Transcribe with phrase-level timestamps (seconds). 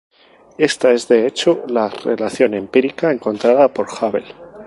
[0.57, 4.25] Ésta es de hecho la relación empírica encontrada por Hubble.